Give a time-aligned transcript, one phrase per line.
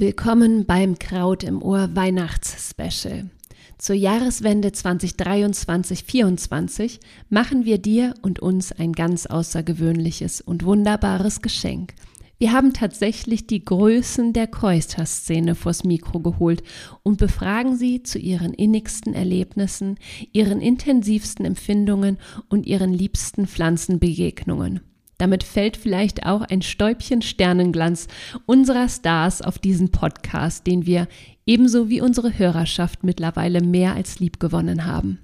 [0.00, 3.30] Willkommen beim Kraut im Ohr Weihnachtsspecial.
[3.78, 11.94] Zur Jahreswende 2023-24 machen wir dir und uns ein ganz außergewöhnliches und wunderbares Geschenk.
[12.38, 16.62] Wir haben tatsächlich die Größen der Koister-Szene vors Mikro geholt
[17.02, 19.98] und befragen sie zu ihren innigsten Erlebnissen,
[20.30, 22.18] ihren intensivsten Empfindungen
[22.48, 24.78] und ihren liebsten Pflanzenbegegnungen.
[25.18, 28.06] Damit fällt vielleicht auch ein Stäubchen Sternenglanz
[28.46, 31.08] unserer Stars auf diesen Podcast, den wir
[31.44, 35.18] ebenso wie unsere Hörerschaft mittlerweile mehr als lieb gewonnen haben.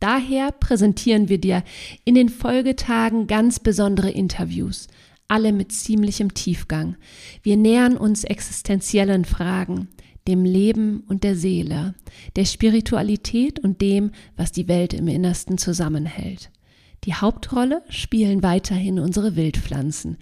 [0.00, 1.62] Daher präsentieren wir dir
[2.04, 4.88] in den Folgetagen ganz besondere Interviews,
[5.28, 6.96] alle mit ziemlichem Tiefgang.
[7.42, 9.88] Wir nähern uns existenziellen Fragen,
[10.26, 11.94] dem Leben und der Seele,
[12.36, 16.50] der Spiritualität und dem, was die Welt im Innersten zusammenhält.
[17.04, 20.18] Die Hauptrolle spielen weiterhin unsere Wildpflanzen,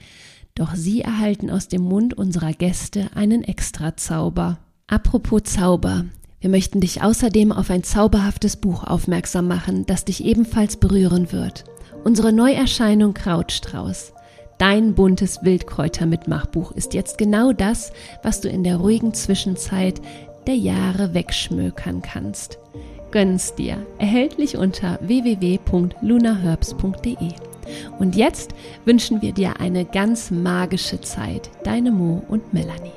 [0.55, 4.59] doch sie erhalten aus dem Mund unserer Gäste einen Extrazauber.
[4.87, 6.05] Apropos Zauber,
[6.41, 11.65] wir möchten dich außerdem auf ein zauberhaftes Buch aufmerksam machen, das dich ebenfalls berühren wird.
[12.05, 14.13] Unsere Neuerscheinung Krautstrauß.
[14.59, 20.01] Dein buntes Wildkräuter-Mitmachbuch ist jetzt genau das, was du in der ruhigen Zwischenzeit
[20.47, 22.59] der Jahre wegschmökern kannst
[23.17, 23.79] gönn's dir.
[23.97, 27.33] Erhältlich unter www.lunaherbs.de.
[27.99, 31.49] Und jetzt wünschen wir dir eine ganz magische Zeit.
[31.65, 32.93] Deine Mo und Melanie.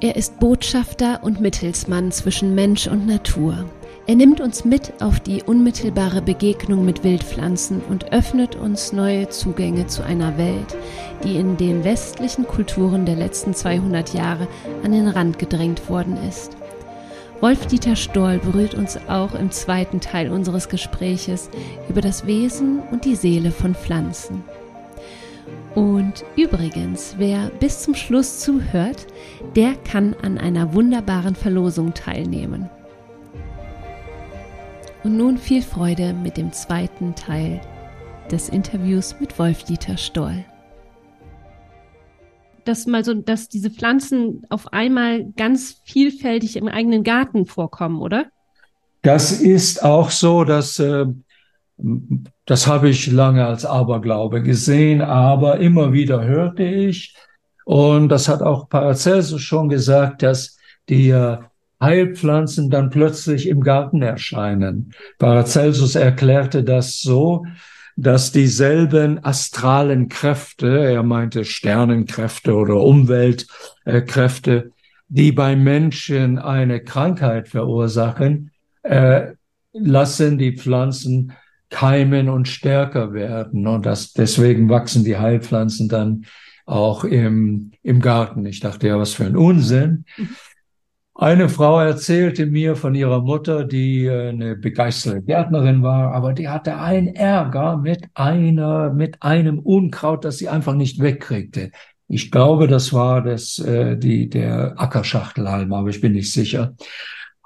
[0.00, 3.64] Er ist Botschafter und Mittelsmann zwischen Mensch und Natur.
[4.06, 9.86] Er nimmt uns mit auf die unmittelbare Begegnung mit Wildpflanzen und öffnet uns neue Zugänge
[9.86, 10.76] zu einer Welt,
[11.24, 14.46] die in den westlichen Kulturen der letzten 200 Jahre
[14.82, 16.54] an den Rand gedrängt worden ist.
[17.40, 21.48] Wolf-Dieter Stoll berührt uns auch im zweiten Teil unseres Gespräches
[21.88, 24.44] über das Wesen und die Seele von Pflanzen.
[25.74, 29.06] Und übrigens, wer bis zum Schluss zuhört,
[29.56, 32.68] der kann an einer wunderbaren Verlosung teilnehmen.
[35.04, 37.60] Und nun viel Freude mit dem zweiten Teil
[38.30, 40.44] des Interviews mit Wolf-Dieter Stoll.
[42.64, 48.24] Dass mal so, dass diese Pflanzen auf einmal ganz vielfältig im eigenen Garten vorkommen, oder?
[49.02, 51.04] Das ist auch so, dass äh,
[52.46, 57.14] das habe ich lange als Aberglaube gesehen, aber immer wieder hörte ich,
[57.64, 61.38] und das hat auch Paracelsus schon gesagt, dass die äh,
[61.80, 64.92] Heilpflanzen dann plötzlich im Garten erscheinen.
[65.18, 67.44] Paracelsus erklärte das so,
[67.96, 74.72] dass dieselben astralen Kräfte, er meinte Sternenkräfte oder Umweltkräfte,
[75.08, 78.50] die beim Menschen eine Krankheit verursachen,
[78.82, 79.32] äh,
[79.72, 81.32] lassen die Pflanzen
[81.70, 83.66] keimen und stärker werden.
[83.66, 86.24] Und das, deswegen wachsen die Heilpflanzen dann
[86.66, 88.46] auch im, im Garten.
[88.46, 90.04] Ich dachte ja, was für ein Unsinn.
[91.16, 96.48] Eine Frau erzählte mir von ihrer Mutter, die äh, eine begeisterte Gärtnerin war, aber die
[96.48, 101.70] hatte einen Ärger mit einer, mit einem Unkraut, das sie einfach nicht wegkriegte.
[102.08, 106.74] Ich glaube, das war das, äh, die, der Ackerschachtelhalm, aber ich bin nicht sicher.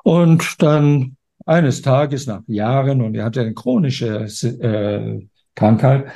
[0.02, 6.06] Und dann eines Tages nach Jahren, und er hatte eine chronische äh, Krankheit,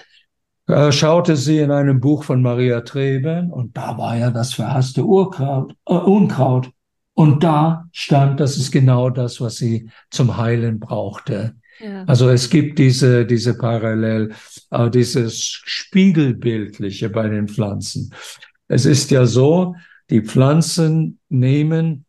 [0.69, 5.05] äh, schaute sie in einem Buch von Maria Treben und da war ja das verhasste
[5.05, 6.71] Urkraut, äh, Unkraut.
[7.15, 11.57] Und da stand, das ist genau das, was sie zum Heilen brauchte.
[11.81, 12.05] Ja.
[12.05, 14.33] Also es gibt diese, diese Parallel,
[14.71, 18.15] äh, dieses Spiegelbildliche bei den Pflanzen.
[18.69, 19.75] Es ist ja so,
[20.11, 22.07] die Pflanzen nehmen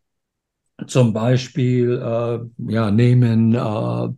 [0.86, 4.08] zum Beispiel, äh, ja, nehmen äh,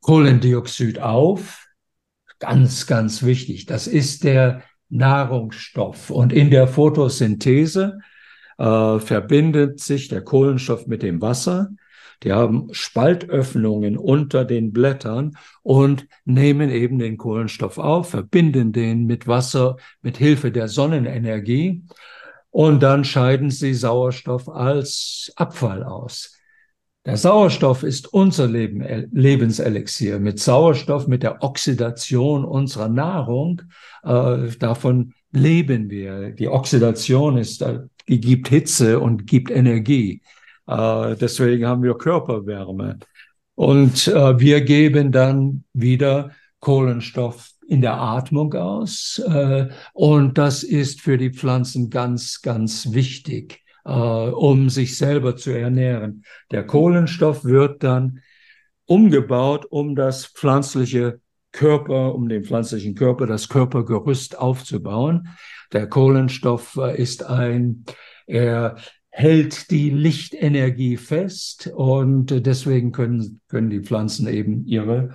[0.00, 1.66] Kohlendioxid auf.
[2.38, 3.66] Ganz, ganz wichtig.
[3.66, 6.10] Das ist der Nahrungsstoff.
[6.10, 7.98] Und in der Photosynthese
[8.58, 11.70] äh, verbindet sich der Kohlenstoff mit dem Wasser.
[12.22, 19.26] Die haben Spaltöffnungen unter den Blättern und nehmen eben den Kohlenstoff auf, verbinden den mit
[19.26, 21.82] Wasser mit Hilfe der Sonnenenergie
[22.50, 26.32] und dann scheiden sie Sauerstoff als Abfall aus.
[27.04, 28.82] Der Sauerstoff ist unser Leben,
[29.12, 30.18] Lebenselixier.
[30.18, 33.60] Mit Sauerstoff, mit der Oxidation unserer Nahrung,
[34.02, 36.30] äh, davon leben wir.
[36.30, 40.22] Die Oxidation ist, äh, die gibt Hitze und gibt Energie.
[40.66, 42.98] Äh, deswegen haben wir Körperwärme.
[43.54, 46.30] Und äh, wir geben dann wieder
[46.60, 49.20] Kohlenstoff in der Atmung aus.
[49.26, 55.50] Äh, und das ist für die Pflanzen ganz, ganz wichtig, äh, um sich selber zu
[55.50, 56.24] ernähren.
[56.50, 58.20] Der Kohlenstoff wird dann
[58.84, 61.20] umgebaut, um das pflanzliche
[61.52, 65.28] Körper, um den pflanzlichen Körper, das Körpergerüst aufzubauen.
[65.72, 67.84] Der Kohlenstoff ist ein,
[68.26, 68.76] er
[69.10, 75.14] hält die Lichtenergie fest und deswegen können, können die Pflanzen eben ihre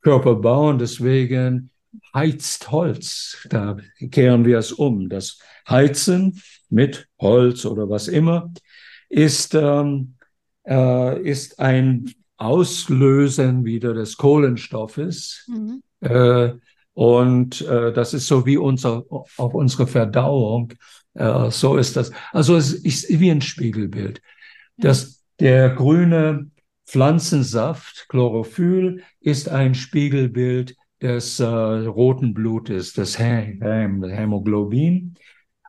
[0.00, 0.78] Körper bauen.
[0.78, 1.70] Deswegen
[2.14, 3.46] heizt Holz.
[3.50, 3.76] Da
[4.10, 5.08] kehren wir es um.
[5.08, 5.38] Das
[5.68, 6.40] Heizen
[6.70, 8.52] mit Holz oder was immer
[9.08, 10.14] ist, ähm,
[10.66, 15.46] äh, ist ein Auslösen wieder des Kohlenstoffes.
[15.48, 15.82] Mhm.
[16.00, 16.54] Äh,
[16.94, 20.72] und äh, das ist so wie unser, auch unsere Verdauung.
[21.14, 22.12] Äh, so ist das.
[22.32, 24.20] Also es ist wie ein Spiegelbild.
[24.76, 26.50] Das, der grüne
[26.86, 35.14] Pflanzensaft, Chlorophyll, ist ein Spiegelbild des äh, roten Blutes, des Häm Hämoglobin.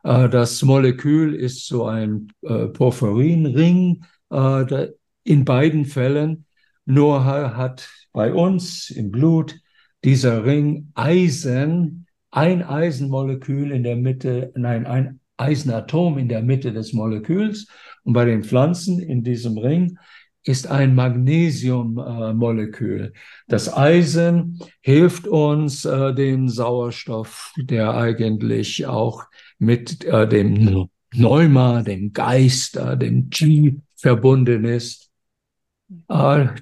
[0.02, 4.04] Äh, das Molekül ist so ein äh, Porphyrinring.
[4.30, 4.88] Äh,
[5.24, 6.44] in beiden Fällen
[6.84, 9.56] nur hat bei uns im Blut
[10.04, 16.92] dieser Ring Eisen, ein Eisenmolekül in der Mitte, nein, ein Eisenatom in der Mitte des
[16.92, 17.66] Moleküls.
[18.04, 19.98] Und bei den Pflanzen in diesem Ring
[20.44, 23.14] ist ein Magnesiummolekül.
[23.48, 29.24] Das Eisen hilft uns, äh, den Sauerstoff, der eigentlich auch
[29.58, 35.10] mit äh, dem Neuma, dem Geist, äh, dem Chi verbunden ist,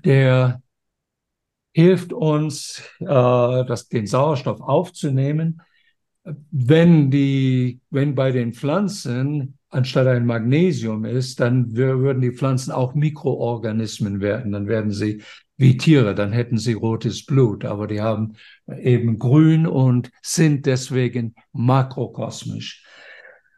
[0.05, 0.62] der
[1.73, 5.63] hilft uns, das, den Sauerstoff aufzunehmen.
[6.51, 12.95] Wenn die, wenn bei den Pflanzen anstatt ein Magnesium ist, dann würden die Pflanzen auch
[12.95, 14.53] Mikroorganismen werden.
[14.53, 15.23] Dann werden sie
[15.57, 18.35] wie Tiere, dann hätten sie rotes Blut, aber die haben
[18.79, 22.85] eben grün und sind deswegen makrokosmisch.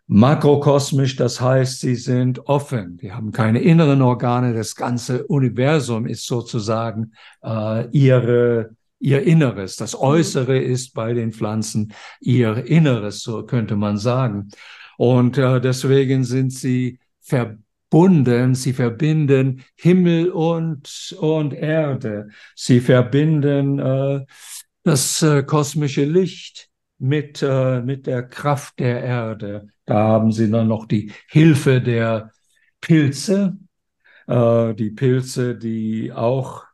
[0.07, 6.27] Makrokosmisch, das heißt, sie sind offen, die haben keine inneren Organe, das ganze Universum ist
[6.27, 7.13] sozusagen
[7.43, 9.77] äh, ihre, ihr Inneres.
[9.77, 14.51] Das Äußere ist bei den Pflanzen ihr Inneres, so könnte man sagen.
[14.99, 22.29] Und äh, deswegen sind sie verbunden, sie verbinden Himmel und, und Erde.
[22.55, 24.27] Sie verbinden äh,
[24.83, 26.69] das äh, kosmische Licht
[26.99, 29.69] mit, äh, mit der Kraft der Erde.
[29.85, 32.31] Da haben sie dann noch die Hilfe der
[32.81, 33.59] Pilze,
[34.27, 36.65] äh, die Pilze, die auch,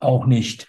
[0.00, 0.68] auch nicht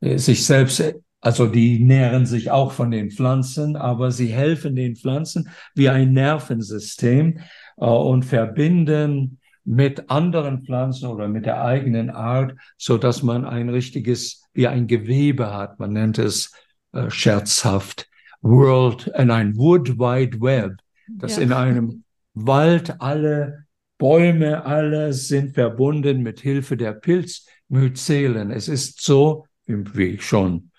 [0.00, 0.80] äh, sich selbst
[1.22, 6.12] also die nähren sich auch von den Pflanzen, aber sie helfen den Pflanzen wie ein
[6.12, 7.38] Nervensystem
[7.76, 13.68] äh, und verbinden mit anderen Pflanzen oder mit der eigenen Art, so dass man ein
[13.68, 15.78] richtiges, wie ein Gewebe hat.
[15.78, 16.52] Man nennt es
[16.92, 18.08] äh, scherzhaft
[18.42, 20.76] World, in ein Wood Wide Web,
[21.08, 21.42] dass ja.
[21.42, 22.04] in einem
[22.34, 23.66] Wald alle
[23.98, 28.50] Bäume, alle sind verbunden mit Hilfe der Pilzmyzelen.
[28.50, 30.72] Es ist so, wie ich schon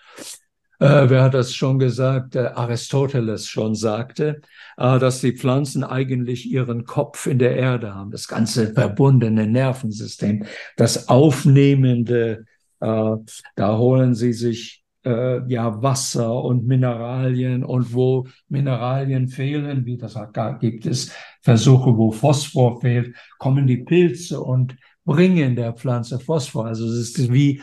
[0.84, 2.36] äh, wer hat das schon gesagt?
[2.36, 4.42] Äh, Aristoteles schon sagte,
[4.76, 10.44] äh, dass die Pflanzen eigentlich ihren Kopf in der Erde haben, das ganze verbundene Nervensystem,
[10.76, 12.44] das aufnehmende,
[12.80, 13.16] äh,
[13.54, 20.18] da holen sie sich äh, ja Wasser und Mineralien und wo Mineralien fehlen, wie das
[20.60, 21.12] gibt es
[21.42, 26.66] Versuche, wo Phosphor fehlt, kommen die Pilze und bringen der Pflanze Phosphor.
[26.66, 27.60] Also es ist wie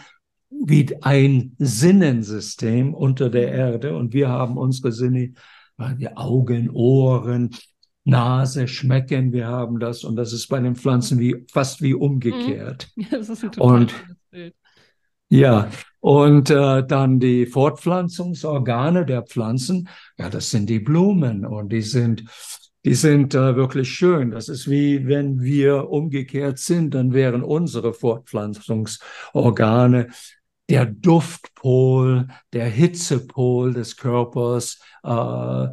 [0.49, 5.33] wie ein Sinnensystem unter der Erde und wir haben unsere Sinne,
[5.97, 7.49] die Augen, Ohren,
[8.03, 12.89] Nase, Schmecken, wir haben das und das ist bei den Pflanzen wie fast wie umgekehrt.
[12.95, 13.03] Mhm.
[13.11, 13.93] Ja, das ist ein total und,
[14.29, 14.55] Bild.
[15.31, 15.69] Ja,
[16.01, 22.25] und äh, dann die Fortpflanzungsorgane der Pflanzen, ja, das sind die Blumen und die sind
[22.83, 24.31] die sind äh, wirklich schön.
[24.31, 30.09] Das ist wie wenn wir umgekehrt sind, dann wären unsere Fortpflanzungsorgane
[30.69, 35.67] der Duftpol, der Hitzepol des Körpers, äh,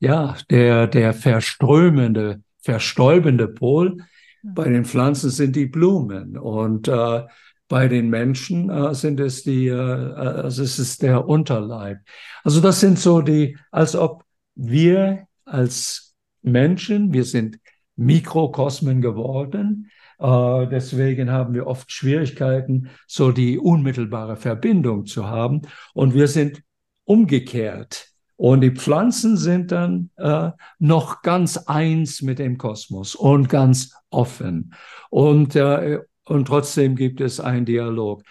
[0.00, 3.96] ja, der, der verströmende, verstäubende Pol.
[4.42, 7.22] Bei den Pflanzen sind die Blumen und äh,
[7.68, 11.98] bei den Menschen äh, sind es die, äh, also es ist der Unterleib.
[12.42, 17.58] Also das sind so die, als ob wir als Menschen, wir sind
[17.96, 25.62] Mikrokosmen geworden, äh, deswegen haben wir oft Schwierigkeiten, so die unmittelbare Verbindung zu haben.
[25.94, 26.62] Und wir sind
[27.04, 28.08] umgekehrt.
[28.36, 34.74] Und die Pflanzen sind dann äh, noch ganz eins mit dem Kosmos und ganz offen.
[35.10, 38.22] Und, äh, und trotzdem gibt es einen Dialog.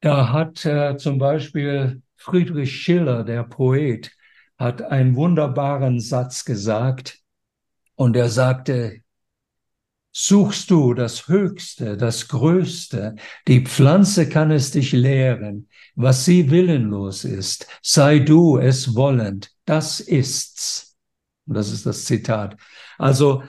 [0.00, 4.10] Da hat äh, zum Beispiel Friedrich Schiller, der Poet,
[4.58, 7.18] hat einen wunderbaren Satz gesagt.
[7.94, 9.02] Und er sagte,
[10.18, 17.26] Suchst du das Höchste, das Größte, die Pflanze kann es dich lehren, was sie willenlos
[17.26, 20.96] ist, sei du es wollend, das ist's.
[21.46, 22.56] Und das ist das Zitat.
[22.96, 23.42] Also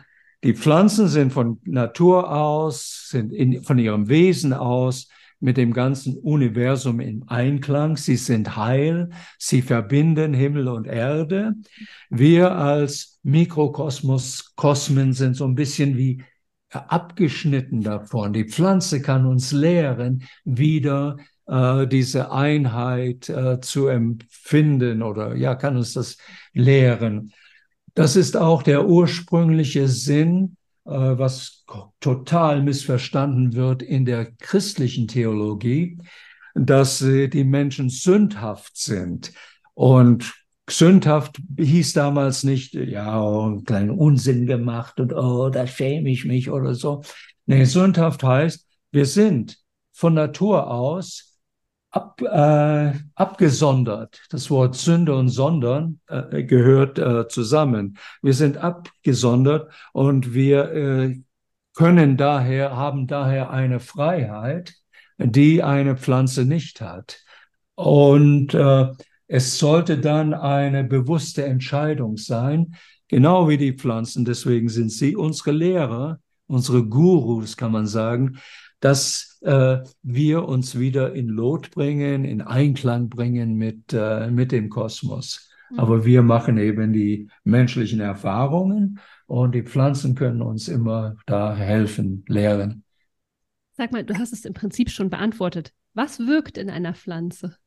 [0.43, 5.07] die Pflanzen sind von Natur aus, sind in, von ihrem Wesen aus
[5.39, 7.97] mit dem ganzen Universum im Einklang.
[7.97, 11.53] Sie sind heil, sie verbinden Himmel und Erde.
[12.09, 16.23] Wir als Mikrokosmos, Kosmen sind so ein bisschen wie
[16.69, 18.33] abgeschnitten davon.
[18.33, 21.17] Die Pflanze kann uns lehren, wieder
[21.47, 26.17] äh, diese Einheit äh, zu empfinden oder ja, kann uns das
[26.53, 27.31] lehren.
[27.97, 31.65] Das ist auch der ursprüngliche Sinn, äh, was
[31.99, 35.97] total missverstanden wird in der christlichen Theologie,
[36.53, 39.33] dass die Menschen sündhaft sind.
[39.73, 40.31] Und
[40.69, 46.23] sündhaft hieß damals nicht, ja, oh, einen kleinen Unsinn gemacht und oh, da schäme ich
[46.23, 47.01] mich oder so.
[47.47, 49.57] Nee, sündhaft heißt, wir sind
[49.91, 51.26] von Natur aus
[51.97, 54.21] ab, äh, abgesondert.
[54.29, 57.97] Das Wort Sünde und Sondern äh, gehört äh, zusammen.
[58.21, 61.21] Wir sind abgesondert und wir äh,
[61.73, 64.75] können daher, haben daher eine Freiheit,
[65.17, 67.19] die eine Pflanze nicht hat.
[67.73, 68.89] Und äh,
[69.27, 72.75] es sollte dann eine bewusste Entscheidung sein,
[73.07, 74.23] genau wie die Pflanzen.
[74.23, 78.37] Deswegen sind sie unsere Lehrer, unsere Gurus, kann man sagen,
[78.79, 84.69] dass äh, wir uns wieder in Lot bringen, in Einklang bringen mit, äh, mit dem
[84.69, 85.49] Kosmos.
[85.69, 85.79] Mhm.
[85.79, 92.23] Aber wir machen eben die menschlichen Erfahrungen und die Pflanzen können uns immer da helfen,
[92.27, 92.83] lehren.
[93.73, 95.71] Sag mal, du hast es im Prinzip schon beantwortet.
[95.93, 97.57] Was wirkt in einer Pflanze?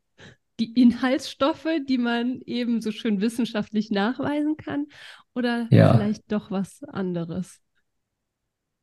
[0.59, 4.87] Die Inhaltsstoffe, die man eben so schön wissenschaftlich nachweisen kann?
[5.35, 5.93] Oder ja.
[5.93, 7.61] vielleicht doch was anderes?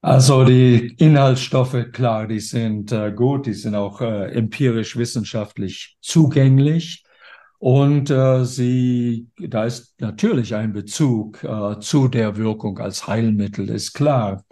[0.02, 7.04] Also die Inhaltsstoffe, klar, die sind äh, gut, die sind auch äh, empirisch wissenschaftlich zugänglich.
[7.60, 13.94] Und äh, sie, da ist natürlich ein Bezug äh, zu der Wirkung als Heilmittel, ist
[13.94, 14.46] klar.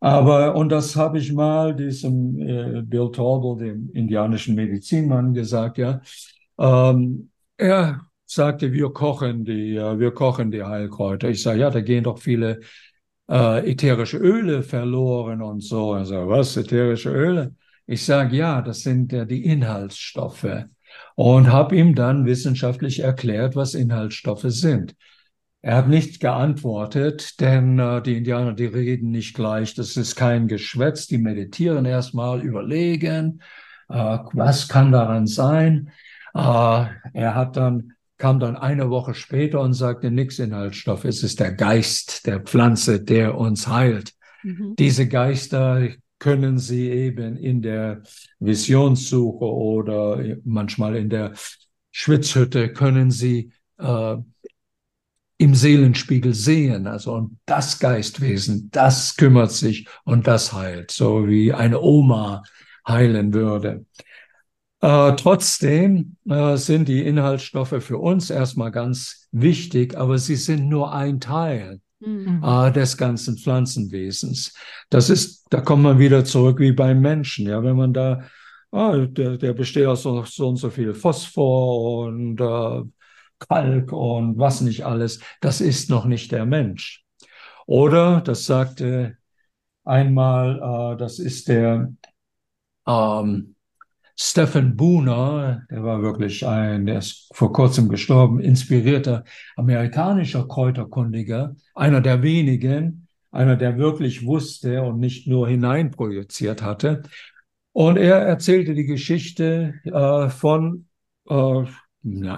[0.00, 6.00] Aber, und das habe ich mal diesem äh, Bill Torble, dem indianischen Medizinmann, gesagt, ja.
[6.58, 11.28] Ähm, er sagte, wir kochen die, äh, wir kochen die Heilkräuter.
[11.30, 12.60] Ich sage, ja, da gehen doch viele
[13.28, 15.92] äh, ätherische Öle verloren und so.
[15.92, 17.54] Also was, ätherische Öle?
[17.86, 20.64] Ich sage, ja, das sind ja die Inhaltsstoffe.
[21.14, 24.94] Und habe ihm dann wissenschaftlich erklärt, was Inhaltsstoffe sind.
[25.62, 29.74] Er hat nicht geantwortet, denn äh, die Indianer, die reden nicht gleich.
[29.74, 31.08] Das ist kein Geschwätz.
[31.08, 33.42] Die meditieren erstmal, überlegen,
[33.88, 35.90] äh, was kann daran sein.
[36.34, 41.40] Äh, er hat dann kam dann eine Woche später und sagte, nix Inhaltsstoff, es ist
[41.40, 44.12] der Geist der Pflanze, der uns heilt.
[44.42, 44.74] Mhm.
[44.78, 48.02] Diese Geister können Sie eben in der
[48.38, 51.34] Visionssuche oder manchmal in der
[51.90, 54.16] Schwitzhütte können Sie äh,
[55.38, 56.86] im Seelenspiegel sehen.
[56.86, 62.42] Also und das Geistwesen, das kümmert sich und das heilt, so wie eine Oma
[62.86, 63.84] heilen würde.
[64.80, 70.92] Äh, trotzdem äh, sind die Inhaltsstoffe für uns erstmal ganz wichtig, aber sie sind nur
[70.92, 72.42] ein Teil mhm.
[72.44, 74.54] äh, des ganzen Pflanzenwesens.
[74.90, 77.46] Das ist, da kommt man wieder zurück wie beim Menschen.
[77.46, 78.24] Ja, wenn man da,
[78.70, 82.82] ah, der, der besteht aus so, so und so viel Phosphor und äh,
[83.38, 87.04] Kalk und was nicht alles, das ist noch nicht der Mensch.
[87.66, 89.16] Oder, das sagte
[89.84, 91.92] einmal, äh, das ist der,
[92.86, 93.55] ähm,
[94.18, 99.24] Stephen Booner, der war wirklich ein, der ist vor kurzem gestorben, inspirierter
[99.56, 107.02] amerikanischer Kräuterkundiger, einer der wenigen, einer, der wirklich wusste und nicht nur hineinprojiziert hatte.
[107.72, 110.86] Und er erzählte die Geschichte äh, von
[111.28, 111.64] äh,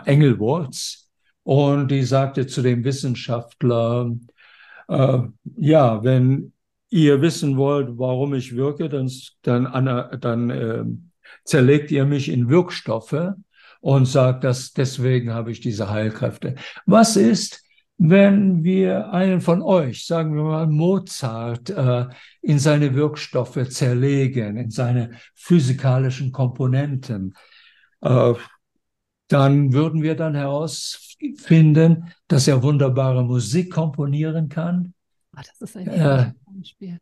[0.05, 1.09] Engelwurz
[1.45, 4.17] und die sagte zu dem Wissenschaftler,
[4.89, 5.19] äh,
[5.57, 6.53] ja, wenn
[6.91, 9.09] ihr wissen wollt, warum ich wirke, dann,
[9.43, 10.85] dann, dann äh,
[11.45, 13.35] zerlegt ihr mich in Wirkstoffe
[13.81, 16.55] und sagt, dass deswegen habe ich diese Heilkräfte.
[16.87, 17.63] Was ist,
[17.97, 22.07] wenn wir einen von euch, sagen wir mal Mozart, äh,
[22.43, 27.35] in seine Wirkstoffe zerlegen, in seine physikalischen Komponenten,
[28.01, 28.35] äh,
[29.29, 34.95] dann würden wir dann herausfinden, dass er wunderbare Musik komponieren kann.
[35.37, 36.33] Oh, das ist ein äh,
[36.65, 36.99] Spiel.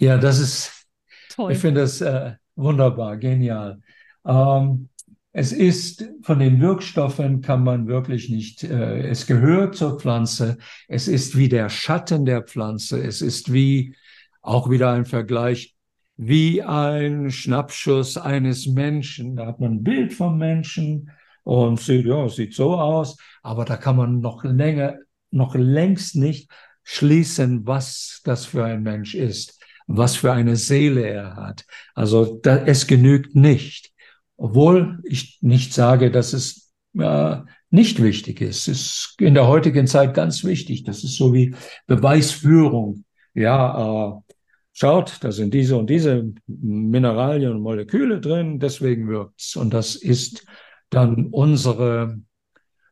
[0.00, 0.86] Ja, das ist,
[1.30, 1.52] Toll.
[1.52, 3.80] ich finde das äh, Wunderbar, genial.
[4.26, 4.88] Ähm,
[5.30, 11.06] es ist von den Wirkstoffen kann man wirklich nicht, äh, es gehört zur Pflanze, es
[11.06, 13.94] ist wie der Schatten der Pflanze, es ist wie
[14.42, 15.76] auch wieder ein Vergleich
[16.16, 19.36] wie ein Schnappschuss eines Menschen.
[19.36, 21.12] Da hat man ein Bild vom Menschen
[21.44, 24.96] und sieht, ja, sieht so aus, aber da kann man noch länger,
[25.30, 26.50] noch längst nicht
[26.82, 29.57] schließen, was das für ein Mensch ist,
[29.88, 31.64] was für eine Seele er hat.
[31.94, 33.90] Also da, es genügt nicht.
[34.36, 37.38] Obwohl ich nicht sage, dass es äh,
[37.70, 38.68] nicht wichtig ist.
[38.68, 40.84] Es ist in der heutigen Zeit ganz wichtig.
[40.84, 41.54] Das ist so wie
[41.86, 43.04] Beweisführung.
[43.34, 44.34] Ja, äh,
[44.72, 49.56] schaut, da sind diese und diese Mineralien und Moleküle drin, deswegen wirkt's.
[49.56, 50.46] Und das ist
[50.90, 52.20] dann unsere,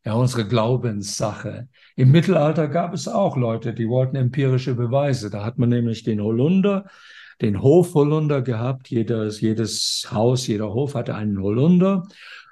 [0.06, 1.68] ja, unsere Glaubenssache.
[1.96, 5.30] Im Mittelalter gab es auch Leute, die wollten empirische Beweise.
[5.30, 6.86] Da hat man nämlich den Holunder,
[7.40, 8.88] den Hofholunder gehabt.
[8.88, 12.04] Jedes, jedes Haus, jeder Hof hatte einen Holunder.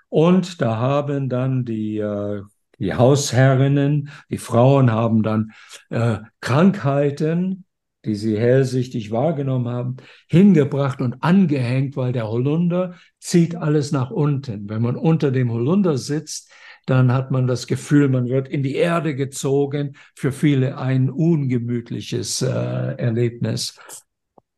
[0.09, 2.43] Und da haben dann die, äh,
[2.81, 5.53] die Hausherrinnen, die Frauen haben dann
[5.91, 7.67] äh, Krankheiten,
[8.05, 9.97] die sie hellsichtig wahrgenommen haben,
[10.29, 14.69] hingebracht und angehängt, weil der Holunder zieht alles nach unten.
[14.69, 16.51] Wenn man unter dem Holunder sitzt,
[16.87, 22.43] dann hat man das Gefühl, man wird in die Erde gezogen, für viele ein ungemütliches
[22.43, 23.79] äh, Erlebnis.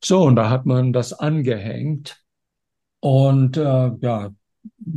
[0.02, 2.23] So, und da hat man das angehängt.
[3.00, 4.30] Und äh, ja,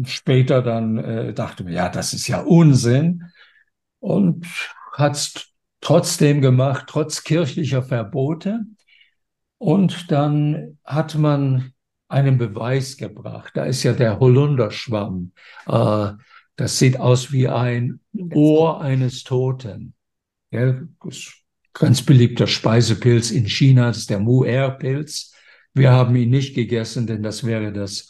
[0.05, 3.23] später dann äh, dachte man, ja, das ist ja Unsinn.
[3.99, 4.45] Und
[4.93, 8.61] hat es trotzdem gemacht, trotz kirchlicher Verbote.
[9.57, 11.73] Und dann hat man
[12.07, 13.51] einen Beweis gebracht.
[13.55, 15.31] Da ist ja der Holunderschwamm.
[15.67, 16.11] Äh,
[16.59, 18.01] das sieht aus wie ein
[18.33, 19.93] Ohr eines Toten.
[20.51, 20.77] Ja,
[21.73, 25.33] ganz beliebter Speisepilz in China, das ist der Mu-Er-Pilz.
[25.73, 28.09] Wir haben ihn nicht gegessen, denn das wäre das.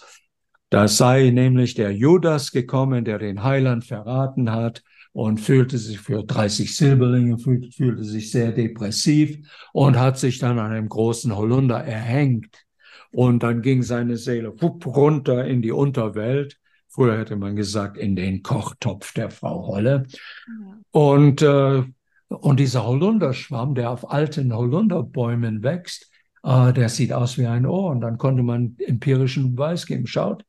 [0.71, 6.23] Da sei nämlich der Judas gekommen, der den Heiland verraten hat und fühlte sich für
[6.23, 11.77] 30 Silberlinge, fühlte, fühlte sich sehr depressiv und hat sich dann an einem großen Holunder
[11.77, 12.65] erhängt.
[13.11, 16.59] Und dann ging seine Seele runter in die Unterwelt.
[16.89, 20.05] Früher hätte man gesagt, in den Kochtopf der Frau Holle.
[20.47, 20.77] Ja.
[20.91, 21.83] Und, äh,
[22.27, 26.11] und dieser Holunderschwamm, der auf alten Holunderbäumen wächst,
[26.43, 27.91] äh, der sieht aus wie ein Ohr.
[27.91, 30.07] Und dann konnte man empirischen Beweis geben.
[30.07, 30.43] Schaut,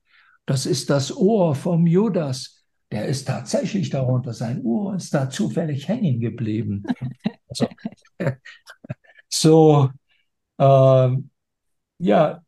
[0.47, 2.61] das ist das Ohr vom Judas
[2.93, 6.85] der ist tatsächlich darunter, sein Ohr ist da zufällig hängen geblieben.
[7.53, 7.67] Also,
[9.29, 9.91] so,
[10.59, 11.17] äh,
[11.99, 12.45] ja,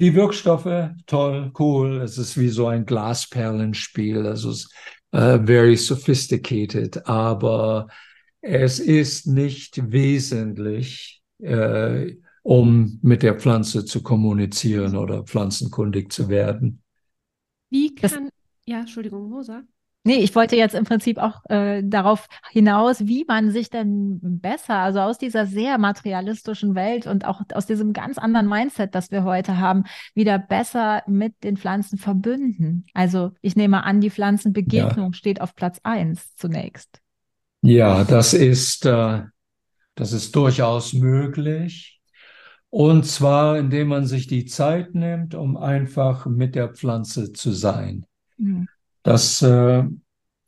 [0.00, 2.00] die Wirkstoffe, toll, cool.
[2.00, 4.26] Es ist wie so ein Glasperlenspiel.
[4.26, 4.74] Also es ist
[5.14, 7.88] uh, very sophisticated, aber
[8.40, 16.82] es ist nicht wesentlich, äh, um mit der Pflanze zu kommunizieren oder pflanzenkundig zu werden.
[17.68, 18.30] Wie kann,
[18.64, 19.62] ja, Entschuldigung, Mosa.
[20.02, 24.76] Nee, ich wollte jetzt im Prinzip auch äh, darauf hinaus, wie man sich denn besser,
[24.76, 29.24] also aus dieser sehr materialistischen Welt und auch aus diesem ganz anderen Mindset, das wir
[29.24, 29.84] heute haben,
[30.14, 32.86] wieder besser mit den Pflanzen verbünden.
[32.94, 35.12] Also ich nehme an, die Pflanzenbegegnung ja.
[35.12, 37.00] steht auf Platz eins zunächst.
[37.60, 39.24] Ja, das ist, äh,
[39.96, 42.00] das ist durchaus möglich.
[42.70, 48.06] Und zwar, indem man sich die Zeit nimmt, um einfach mit der Pflanze zu sein.
[48.38, 48.66] Mhm.
[49.02, 49.84] Das, äh,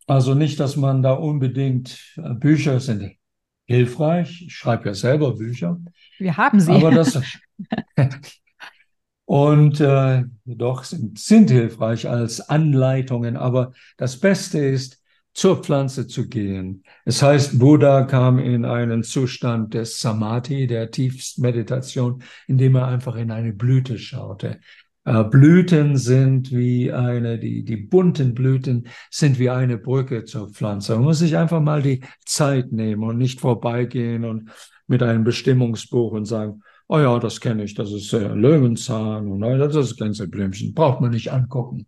[0.06, 3.16] also nicht, dass man da unbedingt äh, Bücher sind
[3.66, 4.42] hilfreich.
[4.46, 5.78] Ich schreibe ja selber Bücher.
[6.18, 6.72] Wir haben sie.
[6.72, 7.18] Aber das,
[9.24, 13.36] und äh, doch sind, sind hilfreich als Anleitungen.
[13.36, 15.02] Aber das Beste ist,
[15.34, 16.84] zur Pflanze zu gehen.
[17.04, 23.30] Es heißt, Buddha kam in einen Zustand des Samadhi, der Tiefstmeditation, indem er einfach in
[23.30, 24.60] eine Blüte schaute.
[25.04, 30.94] Äh, Blüten sind wie eine, die, die bunten Blüten sind wie eine Brücke zur Pflanze.
[30.94, 34.50] Man muss sich einfach mal die Zeit nehmen und nicht vorbeigehen und
[34.86, 39.42] mit einem Bestimmungsbuch und sagen, oh ja, das kenne ich, das ist äh, Löwenzahn und
[39.42, 41.86] oh, das ist Gänseblümchen, braucht man nicht angucken.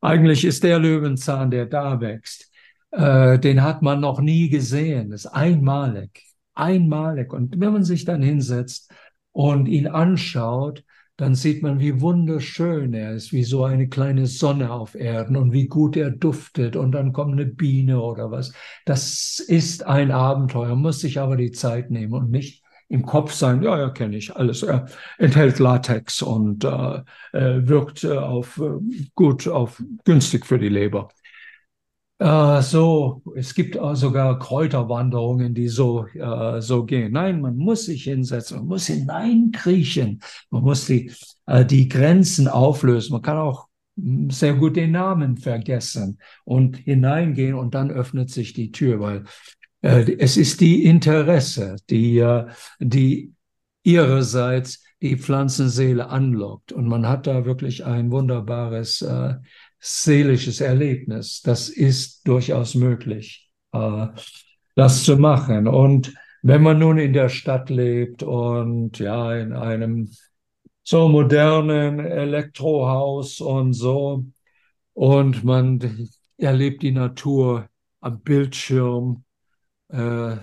[0.00, 2.52] Eigentlich ist der Löwenzahn, der da wächst,
[2.90, 6.22] äh, den hat man noch nie gesehen, ist einmalig,
[6.54, 7.32] einmalig.
[7.32, 8.92] Und wenn man sich dann hinsetzt
[9.32, 10.84] und ihn anschaut,
[11.16, 15.52] dann sieht man, wie wunderschön er ist, wie so eine kleine Sonne auf Erden und
[15.52, 18.52] wie gut er duftet und dann kommt eine Biene oder was.
[18.84, 23.62] Das ist ein Abenteuer, muss sich aber die Zeit nehmen und nicht im Kopf sein,
[23.62, 24.62] ja, ja, kenne ich alles.
[24.62, 24.86] Er
[25.18, 31.08] enthält Latex und äh, wirkt äh, auf äh, gut, auf günstig für die Leber.
[32.18, 37.12] Äh, so, es gibt sogar Kräuterwanderungen, die so, äh, so gehen.
[37.12, 41.10] Nein, man muss sich hinsetzen, man muss hineinkriechen, man muss die,
[41.46, 43.12] äh, die Grenzen auflösen.
[43.12, 48.52] Man kann auch hm, sehr gut den Namen vergessen und hineingehen und dann öffnet sich
[48.52, 49.24] die Tür, weil
[49.82, 52.46] äh, es ist die Interesse, die, äh,
[52.78, 53.32] die
[53.82, 56.72] ihrerseits die Pflanzenseele anlockt.
[56.72, 59.34] Und man hat da wirklich ein wunderbares äh,
[59.84, 61.42] seelisches Erlebnis.
[61.42, 64.06] Das ist durchaus möglich, äh,
[64.74, 65.68] das zu machen.
[65.68, 70.10] Und wenn man nun in der Stadt lebt und ja, in einem
[70.82, 74.24] so modernen Elektrohaus und so,
[74.94, 77.68] und man erlebt die Natur
[78.00, 79.24] am Bildschirm,
[79.88, 80.36] äh,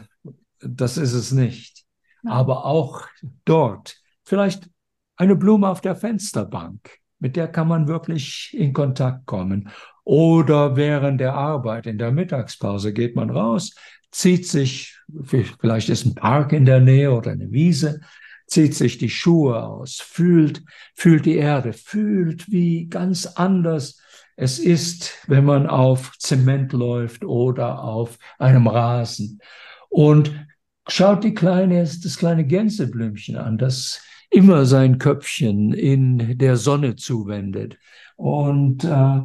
[0.59, 1.83] das ist es nicht.
[2.25, 3.07] Aber auch
[3.45, 4.69] dort, vielleicht
[5.15, 9.69] eine Blume auf der Fensterbank, mit der kann man wirklich in Kontakt kommen.
[10.03, 13.75] Oder während der Arbeit, in der Mittagspause geht man raus,
[14.11, 18.01] zieht sich, vielleicht ist ein Park in der Nähe oder eine Wiese,
[18.47, 20.63] zieht sich die Schuhe aus, fühlt,
[20.95, 24.01] fühlt die Erde, fühlt, wie ganz anders
[24.35, 29.39] es ist, wenn man auf Zement läuft oder auf einem Rasen.
[29.89, 30.33] Und
[30.87, 37.77] schaut die kleine, das kleine Gänseblümchen an, das immer sein Köpfchen in der Sonne zuwendet.
[38.15, 39.21] Und äh,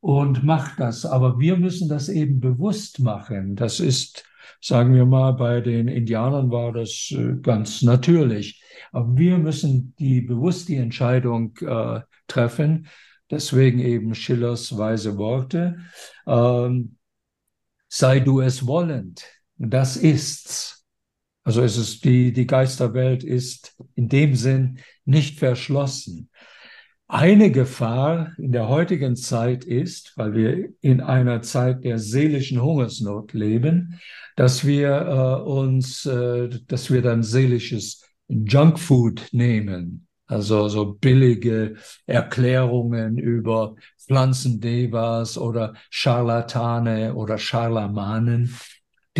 [0.00, 1.04] und macht das.
[1.04, 3.54] Aber wir müssen das eben bewusst machen.
[3.54, 4.24] Das ist,
[4.60, 8.62] sagen wir mal, bei den Indianern war das äh, ganz natürlich.
[8.92, 12.88] Aber wir müssen die bewusst die Entscheidung äh, treffen.
[13.30, 15.78] Deswegen eben Schillers weise Worte.
[16.26, 16.96] Ähm,
[17.88, 19.22] sei du es wollend.
[19.58, 20.79] Das ist's.
[21.44, 26.28] Also es ist die, die Geisterwelt ist in dem Sinn nicht verschlossen.
[27.08, 33.32] Eine Gefahr in der heutigen Zeit ist, weil wir in einer Zeit der seelischen Hungersnot
[33.32, 33.98] leben,
[34.36, 40.06] dass wir äh, uns, äh, dass wir dann seelisches Junkfood nehmen.
[40.26, 41.74] Also so billige
[42.06, 48.54] Erklärungen über Pflanzendevas oder Scharlatane oder Scharlamanen,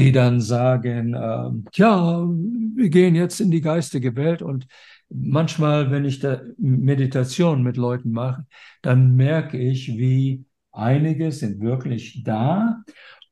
[0.00, 2.26] die dann sagen, äh, ja,
[2.74, 4.66] wir gehen jetzt in die geistige Welt und
[5.10, 8.46] manchmal, wenn ich da Meditation mit Leuten mache,
[8.82, 12.82] dann merke ich, wie einige sind wirklich da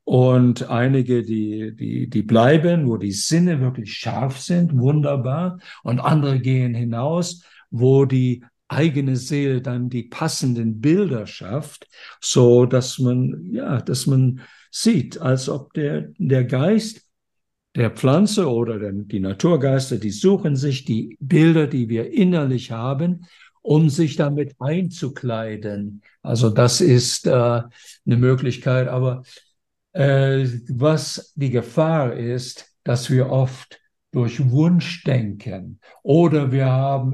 [0.03, 5.59] und einige, die, die, die bleiben, wo die Sinne wirklich scharf sind, wunderbar.
[5.83, 11.87] Und andere gehen hinaus, wo die eigene Seele dann die passenden Bilder schafft,
[12.21, 17.01] so dass man, ja, dass man sieht, als ob der, der Geist
[17.75, 23.25] der Pflanze oder der, die Naturgeister, die suchen sich die Bilder, die wir innerlich haben,
[23.61, 26.01] um sich damit einzukleiden.
[26.21, 27.71] Also das ist äh, eine
[28.05, 28.87] Möglichkeit.
[28.87, 29.23] Aber
[29.93, 33.79] äh, was die Gefahr ist, dass wir oft
[34.11, 37.13] durch Wunsch denken oder wir haben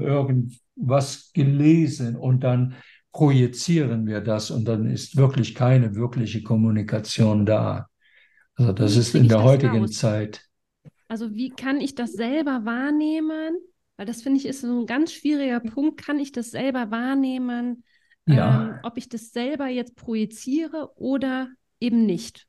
[0.76, 2.74] irgendwas gelesen und dann
[3.12, 7.88] projizieren wir das und dann ist wirklich keine wirkliche Kommunikation da.
[8.54, 9.92] Also das ist in der heutigen raus?
[9.92, 10.46] Zeit
[11.08, 13.58] also wie kann ich das selber wahrnehmen?
[13.96, 16.02] Weil das finde ich ist so ein ganz schwieriger Punkt.
[16.02, 17.84] Kann ich das selber wahrnehmen,
[18.26, 18.70] ja.
[18.70, 21.48] ähm, ob ich das selber jetzt projiziere oder
[21.80, 22.46] eben nicht?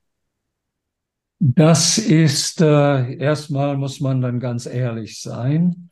[1.40, 5.90] Das ist, äh, erstmal muss man dann ganz ehrlich sein.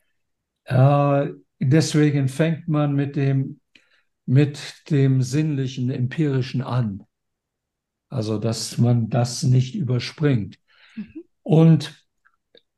[0.65, 3.59] Äh, deswegen fängt man mit dem,
[4.25, 7.03] mit dem sinnlichen, empirischen an.
[8.09, 10.59] Also, dass man das nicht überspringt.
[10.95, 11.23] Mhm.
[11.43, 12.05] Und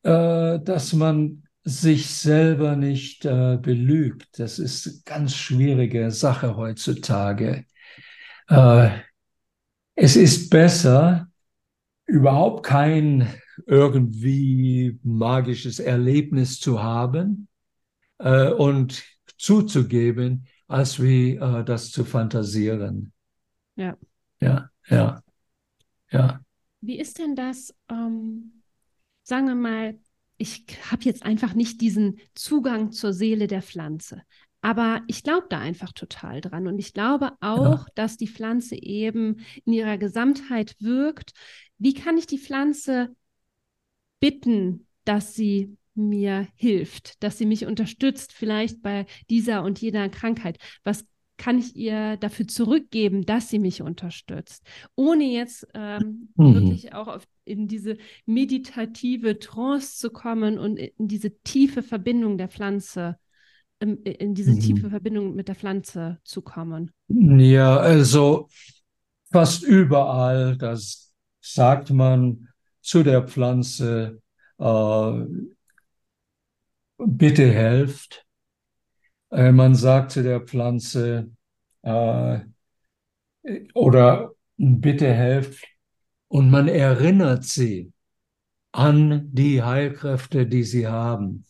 [0.03, 4.39] äh, dass man sich selber nicht äh, belügt.
[4.39, 7.65] Das ist eine ganz schwierige Sache heutzutage.
[8.47, 8.89] Äh,
[9.95, 11.27] es ist besser,
[12.05, 13.27] überhaupt kein
[13.67, 17.48] irgendwie magisches Erlebnis zu haben
[18.19, 19.03] äh, und
[19.37, 23.11] zuzugeben, als wie äh, das zu fantasieren.
[23.75, 23.97] Ja.
[24.41, 25.21] Ja, ja,
[26.11, 26.41] ja.
[26.81, 27.73] Wie ist denn das?
[27.89, 28.59] Ähm
[29.29, 29.99] sagen wir mal,
[30.37, 34.23] ich habe jetzt einfach nicht diesen Zugang zur Seele der Pflanze.
[34.61, 36.67] Aber ich glaube da einfach total dran.
[36.67, 37.85] Und ich glaube auch, ja.
[37.95, 41.31] dass die Pflanze eben in ihrer Gesamtheit wirkt.
[41.77, 43.15] Wie kann ich die Pflanze
[44.19, 45.77] bitten, dass sie
[46.07, 50.57] mir hilft, dass sie mich unterstützt, vielleicht bei dieser und jener Krankheit?
[50.83, 51.05] Was
[51.39, 54.63] kann ich ihr dafür zurückgeben, dass sie mich unterstützt,
[54.95, 56.53] ohne jetzt ähm, mhm.
[56.53, 62.49] wirklich auch auf, in diese meditative Trance zu kommen und in diese tiefe Verbindung der
[62.49, 63.17] Pflanze,
[63.79, 64.59] in, in diese mhm.
[64.59, 66.91] tiefe Verbindung mit der Pflanze zu kommen.
[67.07, 68.49] Ja, also
[69.31, 72.49] fast überall, das sagt man
[72.81, 74.21] zu der Pflanze,
[74.59, 75.25] äh,
[76.99, 78.25] bitte helft
[79.31, 81.31] äh, man sagt zu der Pflanze
[81.83, 82.39] äh,
[83.73, 85.65] oder bitte helft
[86.27, 87.91] und man erinnert sie
[88.71, 91.45] an die Heilkräfte, die sie haben.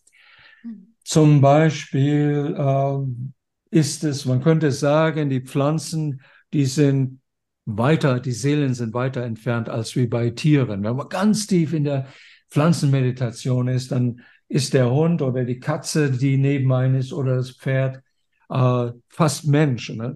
[1.03, 6.21] zum Beispiel äh, ist es, man könnte sagen, die Pflanzen,
[6.53, 7.21] die sind
[7.65, 10.83] weiter, die Seelen sind weiter entfernt als wie bei Tieren.
[10.83, 12.07] Wenn man ganz tief in der
[12.49, 17.51] Pflanzenmeditation ist, dann ist der Hund oder die Katze, die neben einem ist, oder das
[17.51, 18.01] Pferd,
[18.49, 20.15] äh, fast Mensch, ne?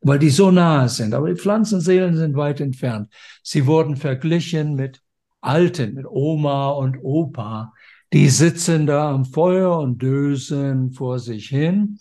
[0.00, 1.12] weil die so nahe sind.
[1.12, 3.12] Aber die Pflanzenseelen sind weit entfernt.
[3.42, 5.02] Sie wurden verglichen mit
[5.40, 7.72] Alten, mit Oma und Opa.
[8.12, 11.98] Die sitzen da am Feuer und dösen vor sich hin.